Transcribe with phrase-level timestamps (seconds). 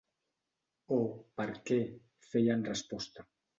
[0.95, 1.05] Oh,
[1.41, 3.31] “Perquè”—feia en resposta.